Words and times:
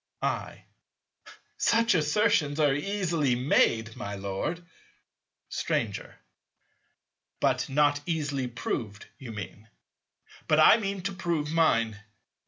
I. 0.23 0.65
Such 1.57 1.93
assertions 1.93 2.59
are 2.59 2.73
easily 2.73 3.35
made, 3.35 3.95
my 3.95 4.15
Lord. 4.15 4.65
Stranger. 5.47 6.15
But 7.39 7.69
not 7.69 8.01
easily 8.07 8.47
proved, 8.47 9.05
you 9.19 9.31
mean. 9.31 9.67
But 10.47 10.59
I 10.59 10.77
mean 10.77 11.03
to 11.03 11.13
prove 11.13 11.51
mine. 11.53 11.99